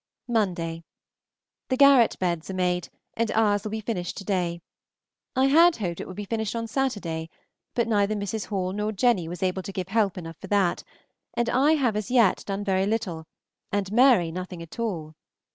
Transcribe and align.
Monday. 0.27 0.83
The 1.69 1.77
garret 1.77 2.17
beds 2.17 2.49
are 2.49 2.55
made, 2.55 2.89
and 3.13 3.29
ours 3.33 3.63
will 3.63 3.69
be 3.69 3.81
finished 3.81 4.17
to 4.17 4.23
day. 4.23 4.59
I 5.35 5.45
had 5.45 5.75
hoped 5.75 5.99
it 6.01 6.07
would 6.07 6.15
be 6.15 6.25
finished 6.25 6.55
on 6.55 6.65
Saturday, 6.65 7.29
but 7.75 7.87
neither 7.87 8.15
Mrs. 8.15 8.45
Hall 8.47 8.71
nor 8.73 8.91
Jenny 8.91 9.27
was 9.27 9.43
able 9.43 9.61
to 9.61 9.71
give 9.71 9.89
help 9.89 10.17
enough 10.17 10.37
for 10.37 10.47
that, 10.47 10.83
and 11.35 11.49
I 11.51 11.73
have 11.73 11.95
as 11.95 12.09
yet 12.09 12.43
done 12.47 12.63
very 12.63 12.87
little, 12.87 13.25
and 13.71 13.91
Mary 13.91 14.31
nothing 14.31 14.63
at 14.63 14.79
all. 14.79 15.13